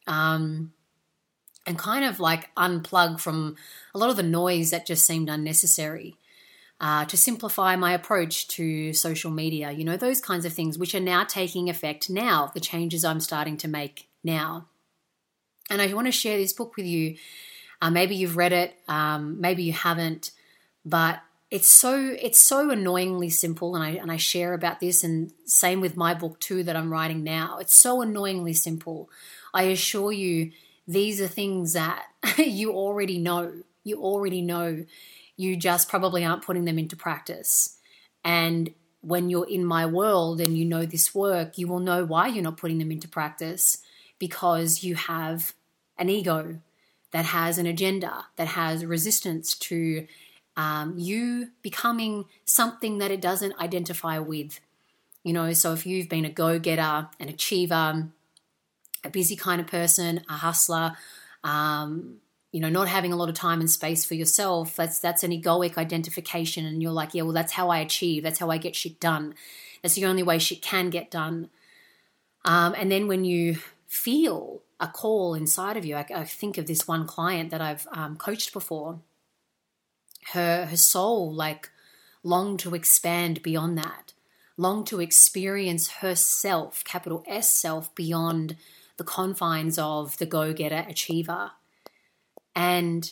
um, 0.07 0.73
and 1.65 1.77
kind 1.77 2.05
of 2.05 2.19
like 2.19 2.53
unplug 2.55 3.19
from 3.19 3.55
a 3.93 3.97
lot 3.97 4.09
of 4.09 4.15
the 4.15 4.23
noise 4.23 4.71
that 4.71 4.85
just 4.85 5.05
seemed 5.05 5.29
unnecessary. 5.29 6.17
Uh, 6.81 7.05
to 7.05 7.15
simplify 7.15 7.77
my 7.77 7.93
approach 7.93 8.47
to 8.49 8.91
social 8.91 9.31
media, 9.31 9.71
you 9.71 9.85
know, 9.85 9.95
those 9.95 10.19
kinds 10.19 10.43
of 10.43 10.51
things, 10.51 10.77
which 10.77 10.93
are 10.93 10.99
now 10.99 11.23
taking 11.23 11.69
effect 11.69 12.09
now, 12.09 12.51
the 12.53 12.59
changes 12.59 13.05
I'm 13.05 13.21
starting 13.21 13.55
to 13.57 13.69
make 13.69 14.09
now. 14.21 14.67
And 15.69 15.81
I 15.81 15.93
want 15.93 16.07
to 16.07 16.11
share 16.11 16.37
this 16.37 16.51
book 16.51 16.75
with 16.75 16.85
you. 16.85 17.15
Uh, 17.81 17.89
maybe 17.89 18.15
you've 18.15 18.35
read 18.35 18.51
it, 18.51 18.75
um, 18.89 19.39
maybe 19.39 19.63
you 19.63 19.71
haven't, 19.71 20.31
but 20.83 21.21
it's 21.53 21.69
so 21.69 22.17
it's 22.19 22.39
so 22.39 22.71
annoyingly 22.71 23.29
simple 23.29 23.75
and 23.75 23.83
I 23.83 23.89
and 23.89 24.11
I 24.11 24.17
share 24.17 24.55
about 24.55 24.79
this 24.79 25.03
and 25.03 25.31
same 25.45 25.81
with 25.81 25.95
my 25.95 26.15
book 26.15 26.39
too 26.39 26.63
that 26.63 26.75
I'm 26.75 26.91
writing 26.91 27.23
now. 27.23 27.59
It's 27.59 27.75
so 27.75 28.01
annoyingly 28.01 28.53
simple. 28.53 29.07
I 29.53 29.65
assure 29.65 30.11
you 30.11 30.51
these 30.87 31.21
are 31.21 31.27
things 31.27 31.73
that 31.73 32.05
you 32.39 32.73
already 32.73 33.19
know. 33.19 33.53
You 33.83 34.01
already 34.01 34.41
know. 34.41 34.83
You 35.37 35.55
just 35.55 35.89
probably 35.89 36.25
aren't 36.25 36.43
putting 36.43 36.65
them 36.65 36.79
into 36.79 36.95
practice. 36.95 37.77
And 38.25 38.73
when 39.01 39.29
you're 39.29 39.47
in 39.47 39.63
my 39.63 39.85
world 39.85 40.41
and 40.41 40.57
you 40.57 40.65
know 40.65 40.87
this 40.87 41.13
work, 41.13 41.59
you 41.59 41.67
will 41.67 41.79
know 41.79 42.03
why 42.03 42.29
you're 42.29 42.43
not 42.43 42.57
putting 42.57 42.79
them 42.79 42.91
into 42.91 43.07
practice 43.07 43.77
because 44.17 44.83
you 44.83 44.95
have 44.95 45.53
an 45.99 46.09
ego 46.09 46.61
that 47.11 47.25
has 47.25 47.59
an 47.59 47.67
agenda, 47.67 48.25
that 48.37 48.47
has 48.47 48.83
resistance 48.83 49.53
to 49.53 50.07
um, 50.55 50.95
you 50.97 51.49
becoming 51.61 52.25
something 52.45 52.99
that 52.99 53.11
it 53.11 53.21
doesn't 53.21 53.59
identify 53.59 54.19
with. 54.19 54.59
You 55.23 55.33
know, 55.33 55.53
so 55.53 55.73
if 55.73 55.85
you've 55.85 56.09
been 56.09 56.25
a 56.25 56.29
go 56.29 56.59
getter, 56.59 57.07
an 57.19 57.29
achiever, 57.29 58.09
a 59.03 59.09
busy 59.09 59.35
kind 59.35 59.61
of 59.61 59.67
person, 59.67 60.21
a 60.29 60.33
hustler, 60.33 60.97
um, 61.43 62.17
you 62.51 62.59
know, 62.59 62.69
not 62.69 62.87
having 62.87 63.11
a 63.11 63.15
lot 63.15 63.29
of 63.29 63.35
time 63.35 63.59
and 63.59 63.69
space 63.69 64.05
for 64.05 64.13
yourself, 64.13 64.75
that's 64.75 64.99
that's 64.99 65.23
an 65.23 65.31
egoic 65.31 65.77
identification, 65.77 66.65
and 66.65 66.81
you're 66.83 66.91
like, 66.91 67.13
yeah, 67.13 67.23
well, 67.23 67.33
that's 67.33 67.53
how 67.53 67.69
I 67.69 67.79
achieve, 67.79 68.21
that's 68.23 68.39
how 68.39 68.49
I 68.49 68.57
get 68.57 68.75
shit 68.75 68.99
done. 68.99 69.33
That's 69.81 69.95
the 69.95 70.05
only 70.05 70.23
way 70.23 70.39
shit 70.39 70.61
can 70.61 70.89
get 70.89 71.09
done. 71.09 71.49
Um, 72.45 72.75
and 72.77 72.91
then 72.91 73.07
when 73.07 73.25
you 73.25 73.57
feel 73.87 74.61
a 74.79 74.87
call 74.87 75.33
inside 75.33 75.77
of 75.77 75.85
you, 75.85 75.95
I, 75.95 76.05
I 76.13 76.23
think 76.25 76.57
of 76.57 76.67
this 76.67 76.87
one 76.87 77.07
client 77.07 77.49
that 77.51 77.61
I've 77.61 77.87
um, 77.91 78.17
coached 78.17 78.53
before 78.53 78.99
her 80.31 80.65
her 80.65 80.77
soul 80.77 81.33
like 81.33 81.69
long 82.23 82.57
to 82.57 82.73
expand 82.73 83.43
beyond 83.43 83.77
that, 83.77 84.13
long 84.57 84.85
to 84.85 85.01
experience 85.01 85.89
herself, 85.89 86.83
capital 86.85 87.23
S 87.27 87.49
self, 87.49 87.93
beyond 87.95 88.55
the 88.97 89.03
confines 89.03 89.77
of 89.77 90.17
the 90.17 90.25
go 90.25 90.53
getter 90.53 90.85
achiever. 90.87 91.51
And 92.55 93.11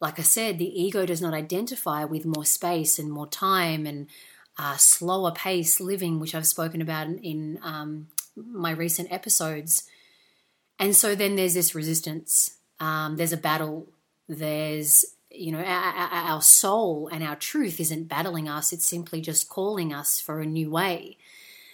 like 0.00 0.18
I 0.18 0.22
said, 0.22 0.58
the 0.58 0.82
ego 0.82 1.06
does 1.06 1.22
not 1.22 1.32
identify 1.32 2.04
with 2.04 2.26
more 2.26 2.44
space 2.44 2.98
and 2.98 3.10
more 3.10 3.28
time 3.28 3.86
and 3.86 4.08
uh, 4.58 4.76
slower 4.76 5.30
pace 5.30 5.80
living, 5.80 6.18
which 6.18 6.34
I've 6.34 6.46
spoken 6.46 6.82
about 6.82 7.06
in, 7.06 7.18
in 7.18 7.58
um, 7.62 8.08
my 8.36 8.72
recent 8.72 9.12
episodes. 9.12 9.88
And 10.78 10.96
so 10.96 11.14
then 11.14 11.36
there's 11.36 11.54
this 11.54 11.74
resistance. 11.74 12.58
Um, 12.80 13.16
there's 13.16 13.32
a 13.32 13.36
battle. 13.36 13.86
There's, 14.28 15.04
you 15.34 15.52
know, 15.52 15.62
our, 15.62 16.08
our, 16.10 16.42
soul 16.42 17.08
and 17.12 17.22
our 17.22 17.36
truth 17.36 17.80
isn't 17.80 18.08
battling 18.08 18.48
us, 18.48 18.72
it's 18.72 18.86
simply 18.86 19.20
just 19.20 19.48
calling 19.48 19.92
us 19.92 20.20
for 20.20 20.40
a 20.40 20.46
new 20.46 20.70
way. 20.70 21.16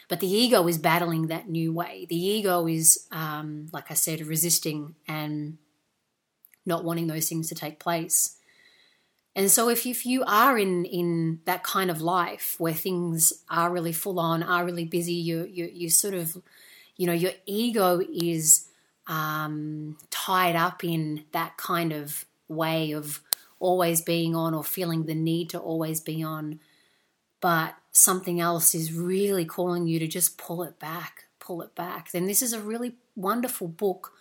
But 0.09 0.21
the 0.21 0.29
ego 0.29 0.67
is 0.69 0.79
battling 0.79 1.27
that 1.27 1.49
new 1.49 1.73
way. 1.73 2.07
The 2.09 2.17
ego 2.17 2.67
is, 2.67 3.07
um, 3.12 3.69
like 3.73 3.91
I 3.91 3.95
said, 3.95 4.27
resisting 4.27 4.95
and 5.07 5.59
not 6.65 6.85
wanting 6.85 7.07
those 7.09 7.29
things 7.29 7.49
to 7.49 7.55
take 7.55 7.79
place. 7.79 8.37
And 9.37 9.50
so 9.50 9.69
if 9.69 9.87
if 9.87 10.05
you 10.05 10.25
are 10.27 10.59
in 10.59 10.85
in 10.85 11.41
that 11.45 11.62
kind 11.62 11.91
of 11.91 12.00
life 12.00 12.57
where 12.59 12.75
things 12.75 13.33
are 13.49 13.71
really 13.71 13.93
full 13.93 14.19
on, 14.19 14.43
are 14.43 14.65
really 14.65 14.85
busy, 14.85 15.15
you 15.15 15.45
you 15.45 15.71
you 15.73 15.91
sort 15.91 16.15
of, 16.15 16.37
you 16.97 17.07
know, 17.07 17.12
your 17.12 17.33
ego 17.47 18.00
is 18.12 18.67
um, 19.07 19.97
tied 20.11 20.57
up 20.57 20.83
in 20.83 21.25
that 21.33 21.57
kind 21.57 21.93
of 21.93 22.25
way 22.49 22.93
of 22.93 23.21
always 23.61 24.03
being 24.03 24.35
on 24.35 24.55
or 24.55 24.65
feeling 24.65 25.05
the 25.05 25.15
need 25.15 25.50
to 25.50 25.59
always 25.59 26.00
be 26.00 26.23
on, 26.23 26.61
but 27.41 27.75
something 27.93 28.41
else 28.41 28.75
is 28.75 28.93
really 28.93 29.45
calling 29.45 29.87
you 29.87 29.99
to 29.99 30.07
just 30.07 30.38
pull 30.38 30.62
it 30.62 30.79
back, 30.79 31.25
pull 31.41 31.62
it 31.62 31.75
back, 31.75 32.12
then 32.12 32.27
this 32.27 32.43
is 32.43 32.53
a 32.53 32.61
really 32.61 32.95
wonderful 33.17 33.69
book 33.69 34.12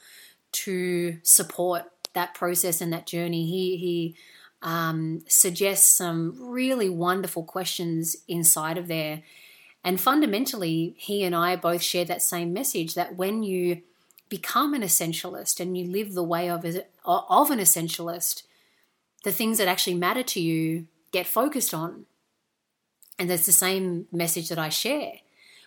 to 0.52 1.18
support 1.24 1.84
that 2.14 2.34
process 2.34 2.82
and 2.82 2.92
that 2.92 3.06
journey. 3.06 3.46
He 3.46 3.78
he 3.78 4.16
um, 4.62 5.22
suggests 5.28 5.88
some 5.88 6.36
really 6.40 6.90
wonderful 6.90 7.44
questions 7.44 8.18
inside 8.28 8.78
of 8.78 8.88
there. 8.88 9.22
And 9.84 10.02
fundamentally, 10.02 10.96
he 10.98 11.24
and 11.24 11.36
I 11.36 11.56
both 11.56 11.82
share 11.82 12.06
that 12.06 12.22
same 12.22 12.52
message 12.54 12.96
that 12.96 13.16
when 13.16 13.44
you 13.44 13.84
become 14.30 14.74
an 14.74 14.82
essentialist 14.82 15.60
and 15.60 15.78
you 15.78 15.86
live 15.86 16.14
the 16.14 16.24
way 16.24 16.50
of, 16.50 16.66
of 17.06 17.52
an 17.52 17.60
essentialist, 17.60 18.44
the 19.28 19.34
things 19.34 19.58
that 19.58 19.68
actually 19.68 19.94
matter 19.94 20.24
to 20.24 20.40
you 20.40 20.88
get 21.12 21.28
focused 21.28 21.74
on. 21.74 22.06
And 23.20 23.30
that's 23.30 23.46
the 23.46 23.52
same 23.52 24.08
message 24.10 24.48
that 24.48 24.58
I 24.58 24.70
share. 24.70 25.16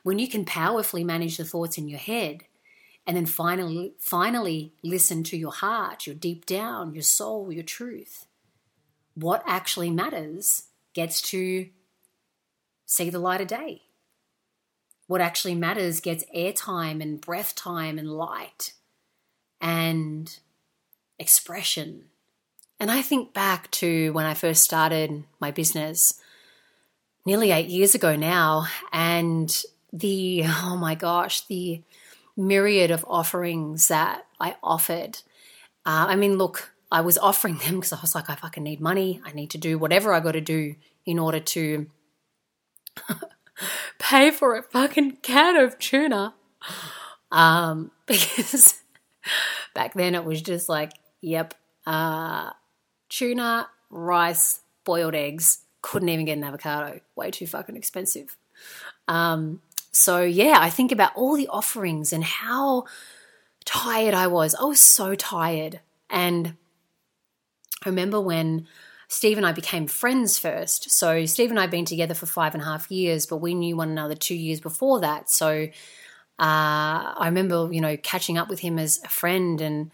When 0.03 0.19
you 0.19 0.29
can 0.29 0.47
powerfully 0.47 1.05
manage 1.05 1.37
the 1.37 1.45
thoughts 1.45 1.77
in 1.77 1.87
your 1.87 1.99
head 1.99 2.45
and 3.07 3.15
then 3.15 3.27
finally 3.27 3.93
finally 3.99 4.73
listen 4.83 5.23
to 5.25 5.37
your 5.37 5.53
heart, 5.53 6.07
your 6.07 6.17
deep 6.17 6.47
down, 6.47 6.95
your 6.95 7.03
soul, 7.03 7.53
your 7.53 7.63
truth, 7.63 8.25
what 9.13 9.43
actually 9.47 9.91
matters 9.91 10.69
gets 10.95 11.21
to 11.21 11.69
see 12.87 13.11
the 13.11 13.19
light 13.19 13.43
of 13.43 13.47
day 13.47 13.83
what 15.07 15.21
actually 15.21 15.57
matters 15.57 15.99
gets 15.99 16.25
airtime 16.33 17.03
and 17.03 17.21
breath 17.21 17.57
time 17.57 17.99
and 17.99 18.09
light 18.09 18.75
and 19.61 20.39
expression. 21.19 22.05
And 22.81 22.91
I 22.91 23.03
think 23.03 23.35
back 23.35 23.71
to 23.73 24.11
when 24.15 24.25
I 24.25 24.33
first 24.33 24.65
started 24.65 25.23
my 25.39 25.51
business 25.51 26.19
nearly 27.27 27.51
eight 27.51 27.69
years 27.69 27.95
ago 27.95 28.17
now, 28.17 28.67
and 28.91 29.63
the, 29.93 30.45
oh 30.47 30.79
my 30.81 30.95
gosh, 30.95 31.47
the 31.47 31.83
myriad 32.39 32.91
of 32.91 33.05
offerings 33.07 33.89
that 33.89 34.27
I 34.41 34.57
offered. 34.63 35.19
Uh, 35.85 36.07
I 36.09 36.17
mean, 36.17 36.39
look, 36.39 36.73
I 36.91 37.03
was 37.03 37.19
offering 37.19 37.59
them 37.59 37.77
because 37.77 37.93
I 37.93 38.01
was 38.01 38.15
like, 38.15 38.31
I 38.31 38.35
fucking 38.35 38.63
need 38.63 38.81
money. 38.81 39.21
I 39.25 39.33
need 39.33 39.51
to 39.51 39.59
do 39.59 39.79
whatever 39.79 40.15
I 40.15 40.21
got 40.21 40.33
to 40.33 40.41
do 40.41 40.75
in 41.05 41.19
order 41.19 41.41
to 41.41 41.87
pay 43.99 44.31
for 44.31 44.57
a 44.57 44.63
fucking 44.63 45.19
can 45.23 45.57
of 45.57 45.79
tuna. 45.79 46.35
Um, 47.31 47.91
because 48.07 48.81
back 49.75 49.93
then 49.95 50.15
it 50.15 50.25
was 50.25 50.41
just 50.41 50.69
like, 50.69 50.93
yep, 51.21 51.55
uh, 51.87 52.51
tuna, 53.11 53.69
rice, 53.91 54.61
boiled 54.85 55.15
eggs. 55.15 55.59
Couldn't 55.83 56.09
even 56.09 56.25
get 56.25 56.39
an 56.39 56.45
avocado. 56.45 57.01
Way 57.17 57.31
too 57.31 57.47
fucking 57.47 57.77
expensive. 57.77 58.37
Um, 59.09 59.61
so 59.93 60.23
yeah, 60.23 60.57
I 60.59 60.71
think 60.71 60.93
about 60.93 61.15
all 61.15 61.37
the 61.37 61.49
offerings 61.49 62.13
and 62.13 62.25
how 62.25 62.85
tired 63.65 64.15
I 64.15 64.29
was. 64.29 64.55
I 64.55 64.65
was 64.65 64.81
so 64.81 65.15
tired. 65.15 65.81
And 66.09 66.57
I 67.85 67.89
remember 67.89 68.21
when 68.21 68.67
Steve 69.09 69.37
and 69.37 69.47
I 69.47 69.53
became 69.53 69.87
friends 69.87 70.39
first. 70.39 70.91
So 70.91 71.27
Steve 71.27 71.51
and 71.51 71.59
I 71.59 71.63
had 71.63 71.71
been 71.71 71.85
together 71.85 72.15
for 72.15 72.27
five 72.27 72.55
and 72.55 72.63
a 72.63 72.67
half 72.67 72.91
years, 72.91 73.27
but 73.27 73.39
we 73.39 73.55
knew 73.55 73.77
one 73.77 73.91
another 73.91 74.15
two 74.15 74.37
years 74.37 74.61
before 74.61 75.01
that. 75.01 75.31
So 75.31 75.69
uh, 76.39 77.13
I 77.19 77.27
remember, 77.27 77.69
you 77.73 77.81
know, 77.81 77.97
catching 77.97 78.39
up 78.39 78.49
with 78.49 78.61
him 78.61 78.79
as 78.79 79.01
a 79.05 79.09
friend, 79.09 79.61
and 79.61 79.91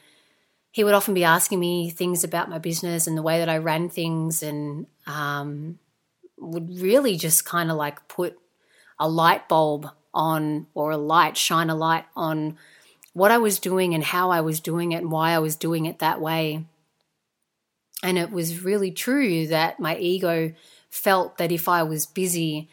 he 0.77 0.85
would 0.85 0.93
often 0.93 1.15
be 1.15 1.25
asking 1.25 1.59
me 1.59 1.89
things 1.89 2.23
about 2.23 2.51
my 2.51 2.59
business 2.59 3.07
and 3.07 3.17
the 3.17 3.23
way 3.23 3.39
that 3.39 3.49
I 3.49 3.57
ran 3.57 3.89
things, 3.89 4.43
and 4.43 4.87
um, 5.07 5.79
would 6.37 6.69
really 6.83 7.17
just 7.17 7.47
kind 7.47 7.71
of 7.71 7.79
like 7.79 8.09
put 8.09 8.39
a 8.99 9.09
light 9.09 9.49
bulb 9.49 9.89
on 10.13 10.67
or 10.75 10.91
a 10.91 10.99
light, 10.99 11.39
shine 11.39 11.71
a 11.71 11.75
light 11.75 12.05
on 12.15 12.59
what 13.15 13.31
I 13.31 13.39
was 13.39 13.59
doing 13.59 13.95
and 13.95 14.05
how 14.05 14.29
I 14.29 14.43
was 14.43 14.61
doing 14.61 14.93
it 14.93 14.97
and 14.97 15.11
why 15.11 15.31
I 15.31 15.39
was 15.39 15.57
doing 15.57 15.87
it 15.87 16.01
that 16.01 16.21
way. 16.21 16.67
And 18.03 18.19
it 18.19 18.31
was 18.31 18.63
really 18.63 18.91
true 18.91 19.47
that 19.47 19.81
my 19.81 19.97
ego 19.97 20.53
felt 20.91 21.39
that 21.39 21.53
if 21.53 21.71
I 21.71 21.85
was 21.85 22.05
busy, 22.05 22.69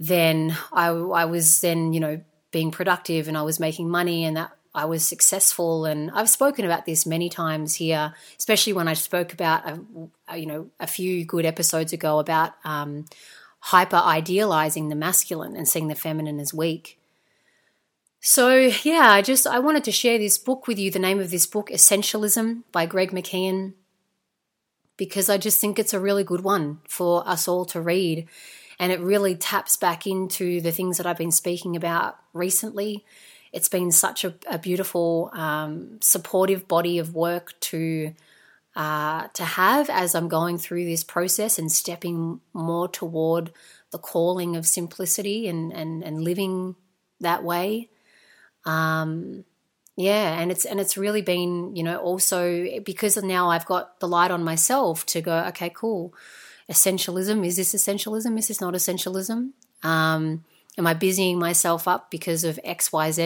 then 0.00 0.56
I, 0.72 0.88
I 0.88 1.26
was 1.26 1.60
then, 1.60 1.92
you 1.92 2.00
know, 2.00 2.20
being 2.50 2.72
productive 2.72 3.28
and 3.28 3.38
I 3.38 3.42
was 3.42 3.60
making 3.60 3.88
money 3.88 4.24
and 4.24 4.36
that 4.36 4.57
I 4.78 4.84
was 4.84 5.04
successful. 5.04 5.84
And 5.84 6.10
I've 6.12 6.30
spoken 6.30 6.64
about 6.64 6.86
this 6.86 7.04
many 7.04 7.28
times 7.28 7.74
here, 7.74 8.14
especially 8.38 8.72
when 8.72 8.86
I 8.86 8.94
spoke 8.94 9.32
about, 9.32 9.68
a, 9.68 9.80
uh, 10.30 10.34
you 10.36 10.46
know, 10.46 10.70
a 10.78 10.86
few 10.86 11.24
good 11.24 11.44
episodes 11.44 11.92
ago 11.92 12.18
about 12.20 12.52
um, 12.64 13.06
hyper 13.58 13.96
idealizing 13.96 14.88
the 14.88 14.94
masculine 14.94 15.56
and 15.56 15.66
seeing 15.66 15.88
the 15.88 15.94
feminine 15.94 16.38
as 16.38 16.54
weak. 16.54 16.98
So 18.20 18.70
yeah, 18.84 19.10
I 19.10 19.22
just 19.22 19.46
I 19.46 19.58
wanted 19.58 19.84
to 19.84 19.92
share 19.92 20.18
this 20.18 20.38
book 20.38 20.66
with 20.66 20.78
you. 20.78 20.90
The 20.90 20.98
name 20.98 21.20
of 21.20 21.30
this 21.30 21.46
book, 21.46 21.70
Essentialism 21.70 22.62
by 22.72 22.86
Greg 22.86 23.10
McKeown, 23.10 23.74
because 24.96 25.28
I 25.28 25.38
just 25.38 25.60
think 25.60 25.78
it's 25.78 25.94
a 25.94 26.00
really 26.00 26.24
good 26.24 26.42
one 26.42 26.80
for 26.88 27.26
us 27.28 27.48
all 27.48 27.64
to 27.66 27.80
read. 27.80 28.28
And 28.80 28.92
it 28.92 29.00
really 29.00 29.34
taps 29.34 29.76
back 29.76 30.06
into 30.06 30.60
the 30.60 30.70
things 30.70 30.98
that 30.98 31.06
I've 31.06 31.18
been 31.18 31.32
speaking 31.32 31.74
about 31.74 32.16
recently. 32.32 33.04
It's 33.52 33.68
been 33.68 33.92
such 33.92 34.24
a, 34.24 34.34
a 34.50 34.58
beautiful, 34.58 35.30
um, 35.32 35.98
supportive 36.00 36.68
body 36.68 36.98
of 36.98 37.14
work 37.14 37.58
to 37.60 38.14
uh, 38.76 39.26
to 39.34 39.44
have 39.44 39.90
as 39.90 40.14
I'm 40.14 40.28
going 40.28 40.58
through 40.58 40.84
this 40.84 41.02
process 41.02 41.58
and 41.58 41.72
stepping 41.72 42.40
more 42.52 42.86
toward 42.86 43.50
the 43.90 43.98
calling 43.98 44.56
of 44.56 44.66
simplicity 44.66 45.48
and 45.48 45.72
and, 45.72 46.04
and 46.04 46.22
living 46.22 46.76
that 47.20 47.42
way. 47.42 47.90
Um, 48.64 49.44
yeah, 49.96 50.38
and 50.38 50.52
it's 50.52 50.64
and 50.64 50.78
it's 50.78 50.96
really 50.96 51.22
been, 51.22 51.74
you 51.74 51.82
know, 51.82 51.96
also 51.96 52.80
because 52.84 53.16
now 53.16 53.50
I've 53.50 53.66
got 53.66 53.98
the 53.98 54.06
light 54.06 54.30
on 54.30 54.44
myself 54.44 55.04
to 55.06 55.20
go, 55.20 55.38
okay, 55.48 55.70
cool. 55.74 56.14
Essentialism, 56.70 57.44
is 57.44 57.56
this 57.56 57.74
essentialism? 57.74 58.38
Is 58.38 58.48
this 58.48 58.60
not 58.60 58.74
essentialism? 58.74 59.50
Um, 59.82 60.44
am 60.78 60.86
I 60.86 60.94
busying 60.94 61.38
myself 61.38 61.86
up 61.86 62.10
because 62.10 62.44
of 62.44 62.58
X, 62.64 62.92
Y, 62.92 63.10
Z? 63.10 63.22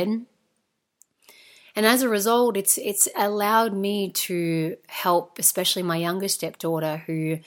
And 1.75 1.87
as 1.87 2.03
a 2.03 2.09
result, 2.09 2.57
it's 2.57 2.79
it's 2.79 3.09
allowed 3.17 3.75
me 3.75 4.11
to 4.11 4.77
help, 4.89 5.39
especially 5.39 5.83
my 5.83 5.97
younger 5.97 6.29
stepdaughter 6.29 6.99
who 7.07 7.39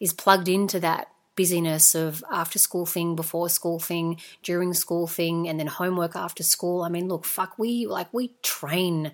is 0.00 0.12
plugged 0.12 0.48
into 0.48 0.80
that 0.80 1.08
busyness 1.36 1.94
of 1.94 2.24
after 2.30 2.58
school 2.58 2.86
thing, 2.86 3.16
before 3.16 3.48
school 3.48 3.78
thing, 3.78 4.20
during 4.42 4.72
school 4.72 5.06
thing, 5.06 5.48
and 5.48 5.58
then 5.58 5.66
homework 5.66 6.16
after 6.16 6.42
school. 6.42 6.82
I 6.82 6.88
mean, 6.88 7.08
look, 7.08 7.24
fuck, 7.24 7.58
we 7.58 7.86
like 7.86 8.12
we 8.12 8.32
train, 8.42 9.12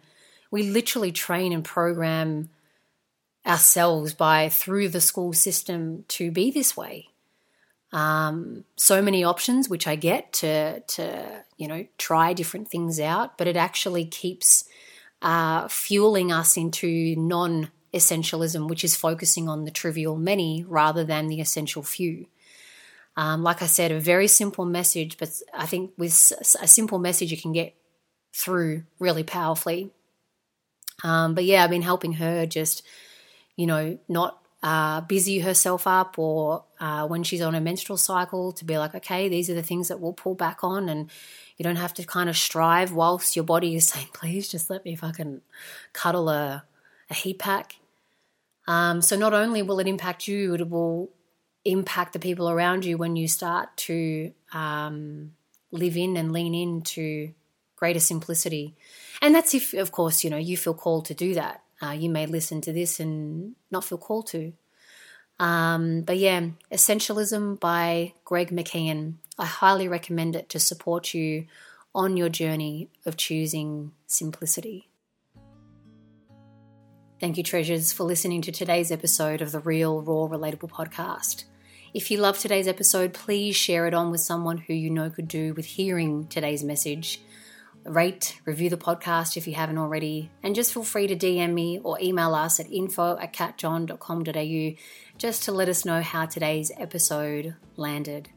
we 0.51 0.65
literally 0.65 1.13
train 1.13 1.53
and 1.53 1.65
program 1.65 2.51
ourselves 3.47 4.15
by 4.15 4.49
through 4.49 4.89
the 4.91 5.01
school 5.01 5.33
system 5.33 6.05
to 6.09 6.31
be 6.31 6.51
this 6.51 6.77
way. 6.77 7.10
Um, 7.93 8.65
so 8.77 9.03
many 9.03 9.25
options, 9.25 9.69
which 9.69 9.87
I 9.87 9.97
get 9.97 10.33
to 10.35 10.81
to 10.81 11.45
you 11.57 11.69
know 11.69 11.87
try 11.99 12.33
different 12.33 12.69
things 12.69 13.01
out, 13.01 13.37
but 13.37 13.49
it 13.49 13.57
actually 13.57 14.05
keeps 14.05 14.65
uh, 15.23 15.69
fueling 15.69 16.33
us 16.33 16.57
into 16.57 17.17
non 17.17 17.71
essentialism, 17.93 18.69
which 18.69 18.85
is 18.85 18.97
focusing 18.97 19.49
on 19.49 19.65
the 19.65 19.71
trivial 19.71 20.17
many 20.17 20.65
rather 20.69 21.05
than 21.05 21.27
the 21.27 21.41
essential 21.41 21.83
few. 21.83 22.27
Um, 23.17 23.43
like 23.43 23.61
I 23.61 23.67
said, 23.67 23.91
a 23.91 24.01
very 24.01 24.29
simple 24.29 24.65
message, 24.65 25.19
but 25.19 25.31
I 25.53 25.67
think 25.67 25.93
with 25.99 26.33
a 26.61 26.69
simple 26.69 26.99
message, 26.99 27.31
you 27.31 27.37
can 27.37 27.53
get 27.53 27.75
through 28.33 28.85
really 28.99 29.25
powerfully. 29.25 29.91
Um, 31.03 31.35
but 31.35 31.45
yeah, 31.45 31.65
I've 31.65 31.71
been 31.71 31.83
helping 31.83 32.15
her 32.15 32.47
just, 32.47 32.83
you 33.57 33.67
know, 33.67 33.99
not 34.09 34.40
uh, 34.63 35.01
busy 35.03 35.39
herself 35.39 35.87
up 35.87 36.19
or 36.19 36.65
uh, 36.81 37.07
when 37.07 37.23
she's 37.23 37.41
on 37.41 37.55
a 37.55 37.61
menstrual 37.61 37.97
cycle 37.97 38.53
to 38.53 38.65
be 38.65 38.77
like, 38.77 38.95
okay, 38.95 39.29
these 39.29 39.49
are 39.49 39.55
the 39.55 39.63
things 39.63 39.89
that 39.89 40.01
we'll 40.01 40.13
pull 40.13 40.35
back 40.35 40.63
on. 40.63 40.89
And 40.89 41.11
you 41.57 41.63
don't 41.63 41.77
have 41.77 41.95
to 41.95 42.05
kind 42.05 42.29
of 42.29 42.37
strive 42.37 42.93
whilst 42.93 43.37
your 43.37 43.45
body 43.45 43.75
is 43.75 43.89
saying, 43.89 44.09
please 44.13 44.49
just 44.49 44.69
let 44.69 44.85
me 44.85 44.97
fucking 44.97 45.41
cuddle 45.93 46.29
a, 46.29 46.65
a 47.09 47.15
heat 47.15 47.39
pack. 47.39 47.77
Um, 48.67 49.01
so 49.03 49.17
not 49.17 49.33
only 49.33 49.63
will 49.63 49.81
it 49.81 49.89
impact 49.89 50.29
you, 50.29 50.55
it 50.55 50.69
will 50.69 51.11
impact 51.65 52.13
the 52.13 52.19
people 52.19 52.49
around 52.49 52.85
you 52.85 52.97
when 52.97 53.17
you 53.17 53.29
start 53.29 53.75
to 53.77 54.33
um, 54.53 55.33
live 55.73 55.97
in 55.97 56.17
and 56.17 56.33
lean 56.33 56.55
into 56.55 57.33
greater 57.77 58.01
simplicity. 58.01 58.75
And 59.23 59.35
that's 59.35 59.55
if, 59.55 59.75
of 59.75 59.91
course, 59.91 60.23
you 60.23 60.31
know, 60.31 60.37
you 60.37 60.57
feel 60.57 60.75
called 60.75 61.07
to 61.07 61.15
do 61.15 61.35
that. 61.35 61.63
Uh, 61.83 61.91
you 61.91 62.11
may 62.11 62.27
listen 62.27 62.61
to 62.61 62.73
this 62.73 63.01
and 63.01 63.55
not 63.71 63.85
feel 63.85 63.99
called 63.99 64.27
to. 64.29 64.53
Um, 65.39 66.03
but 66.03 66.19
yeah, 66.19 66.49
Essentialism 66.71 67.59
by 67.59 68.13
Greg 68.25 68.51
McKeown. 68.51 69.15
I 69.39 69.47
highly 69.47 69.89
recommend 69.89 70.37
it 70.37 70.51
to 70.51 70.61
support 70.61 71.15
you 71.15 71.47
on 71.95 72.17
your 72.17 72.29
journey 72.29 72.91
of 73.07 73.17
choosing 73.17 73.93
simplicity. 74.07 74.91
Thank 77.21 77.37
you, 77.37 77.43
treasures, 77.43 77.93
for 77.93 78.05
listening 78.05 78.43
to 78.43 78.53
today's 78.53 78.93
episode 78.93 79.43
of 79.43 79.53
the 79.53 79.61
Real, 79.61 80.01
Raw, 80.01 80.29
Relatable 80.29 80.71
podcast. 80.71 81.45
If 81.93 82.11
you 82.11 82.19
love 82.19 82.39
today's 82.39 82.69
episode, 82.69 83.13
please 83.13 83.57
share 83.57 83.87
it 83.87 83.95
on 83.95 84.11
with 84.11 84.21
someone 84.21 84.59
who 84.59 84.75
you 84.75 84.91
know 84.91 85.11
could 85.11 85.29
do 85.29 85.55
with 85.55 85.65
hearing 85.65 86.29
today's 86.29 86.63
message 86.63 87.21
rate, 87.91 88.41
review 88.45 88.71
the 88.71 88.77
podcast 88.77 89.37
if 89.37 89.47
you 89.47 89.55
haven't 89.55 89.79
already, 89.79 90.31
and 90.43 90.55
just 90.55 90.73
feel 90.73 90.85
free 90.85 91.07
to 91.07 91.17
DM 91.17 91.53
me 91.53 91.81
or 91.83 91.99
email 92.01 92.35
us 92.35 92.61
at 92.61 92.71
info 92.71 93.19
at 93.19 93.33
catjohn.com.au 93.33 94.77
just 95.19 95.45
to 95.45 95.53
let 95.53 95.69
us 95.69 95.85
know 95.85 96.01
how 96.01 96.27
today's 96.27 96.73
episode 96.79 97.55
landed. 97.77 98.31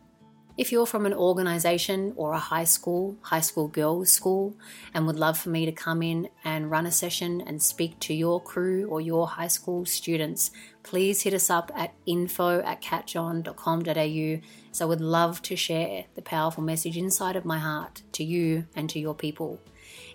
If 0.55 0.71
you're 0.71 0.85
from 0.85 1.07
an 1.07 1.15
organization 1.15 2.13
or 2.15 2.33
a 2.33 2.39
high 2.39 2.65
school, 2.65 3.17
high 3.21 3.41
school 3.41 3.67
girls' 3.67 4.11
school, 4.11 4.55
and 4.93 5.07
would 5.07 5.17
love 5.17 5.35
for 5.35 5.49
me 5.49 5.65
to 5.65 5.71
come 5.71 6.03
in 6.03 6.29
and 6.43 6.69
run 6.69 6.85
a 6.85 6.91
session 6.91 7.41
and 7.41 7.59
speak 7.59 7.99
to 8.01 8.13
your 8.13 8.39
crew 8.39 8.87
or 8.87 9.01
your 9.01 9.27
high 9.29 9.47
school 9.47 9.83
students, 9.83 10.51
please 10.83 11.23
hit 11.23 11.33
us 11.33 11.49
up 11.49 11.71
at 11.75 11.95
info 12.05 12.59
at 12.59 12.83
catjohn.com.au. 12.83 14.47
So 14.71 14.85
I 14.85 14.87
would 14.87 15.01
love 15.01 15.41
to 15.43 15.55
share 15.55 16.05
the 16.13 16.21
powerful 16.21 16.61
message 16.61 16.97
inside 16.97 17.35
of 17.35 17.45
my 17.45 17.57
heart 17.57 18.03
to 18.11 18.23
you 18.23 18.67
and 18.75 18.87
to 18.91 18.99
your 18.99 19.15
people. 19.15 19.59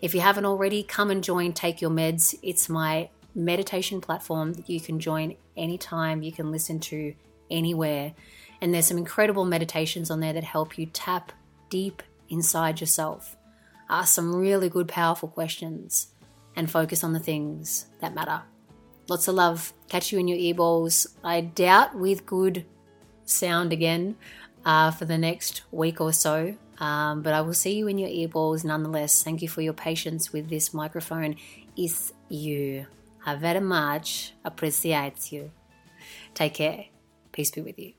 If 0.01 0.15
you 0.15 0.21
haven't 0.21 0.47
already, 0.47 0.85
come 0.85 1.11
and 1.11 1.25
join 1.25 1.53
Take 1.53 1.81
Your 1.81 1.91
Meds. 1.91 2.39
It's 2.43 2.69
my 2.69 3.11
meditation 3.35 4.01
platform 4.01 4.53
that 4.53 4.71
you 4.71 4.81
can 4.81 5.01
join 5.01 5.35
anytime, 5.57 6.23
you 6.23 6.31
can 6.31 6.53
listen 6.53 6.79
to 6.79 7.15
anywhere. 7.51 8.15
And 8.61 8.75
there's 8.75 8.87
some 8.87 8.99
incredible 8.99 9.45
meditations 9.45 10.11
on 10.11 10.21
there 10.21 10.33
that 10.33 10.45
help 10.45 10.79
you 10.79 10.87
tap 10.87 11.33
deep 11.71 12.03
inside 12.29 12.81
yourself, 12.81 13.37
ask 13.89 14.15
some 14.15 14.35
really 14.35 14.69
good, 14.69 14.89
powerful 14.89 15.29
questions, 15.29 16.09
and 16.57 16.71
focus 16.71 17.05
on 17.05 17.13
the 17.13 17.21
things 17.21 17.87
that 18.01 18.15
matter. 18.15 18.43
Lots 19.09 19.29
of 19.29 19.37
love. 19.37 19.73
Catch 19.89 20.13
you 20.13 20.19
in 20.19 20.29
your 20.29 20.39
earballs. 20.39 21.07
I 21.25 21.41
doubt 21.41 21.97
with 21.97 22.27
good 22.27 22.67
sound 23.25 23.73
again 23.73 24.17
uh, 24.65 24.91
for 24.91 25.05
the 25.05 25.17
next 25.17 25.63
week 25.71 26.01
or 26.01 26.13
so. 26.13 26.57
Um, 26.79 27.23
but 27.23 27.33
I 27.33 27.41
will 27.41 27.55
see 27.55 27.77
you 27.77 27.89
in 27.89 27.99
your 27.99 28.11
earballs 28.11 28.65
nonetheless. 28.65 29.23
Thank 29.23 29.43
you 29.43 29.49
for 29.49 29.63
your 29.63 29.73
patience 29.73 30.33
with 30.33 30.49
this 30.49 30.75
microphone. 30.75 31.37
Is 31.77 32.13
you. 32.29 32.87
I 33.25 33.37
very 33.37 33.61
much 33.61 34.35
appreciate 34.45 35.33
you. 35.33 35.51
Take 36.35 36.55
care. 36.55 36.87
Peace 37.33 37.51
be 37.51 37.61
with 37.61 37.79
you. 37.79 37.98